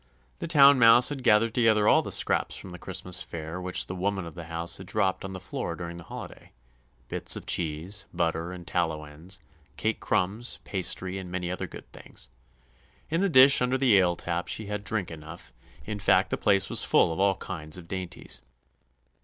The 0.39 0.47
Town 0.47 0.79
Mouse 0.79 1.09
had 1.09 1.21
gathered 1.21 1.53
together 1.53 1.87
all 1.87 2.01
the 2.01 2.11
scraps 2.11 2.57
from 2.57 2.71
the 2.71 2.79
Christmas 2.79 3.21
fare 3.21 3.61
which 3.61 3.85
the 3.85 3.93
woman 3.93 4.25
of 4.25 4.33
the 4.33 4.45
house 4.45 4.79
had 4.79 4.87
dropped 4.87 5.23
on 5.23 5.33
the 5.33 5.39
floor 5.39 5.75
during 5.75 5.97
the 5.97 6.05
holidays—bits 6.05 7.35
of 7.35 7.45
cheese, 7.45 8.07
butter, 8.11 8.51
and 8.51 8.65
tallow 8.65 9.05
ends, 9.05 9.41
cake 9.77 9.99
crumbs, 9.99 10.57
pastry, 10.63 11.19
and 11.19 11.29
many 11.29 11.51
other 11.51 11.67
good 11.67 11.85
things. 11.91 12.29
In 13.11 13.21
the 13.21 13.29
dish 13.29 13.61
under 13.61 13.77
the 13.77 13.95
ale 13.99 14.15
tap 14.15 14.47
she 14.47 14.65
had 14.65 14.83
drink 14.83 15.11
enough; 15.11 15.53
in 15.85 15.99
fact, 15.99 16.31
the 16.31 16.35
place 16.37 16.67
was 16.67 16.83
full 16.83 17.13
of 17.13 17.19
all 17.19 17.35
kinds 17.35 17.77
of 17.77 17.87
dainties. 17.87 18.41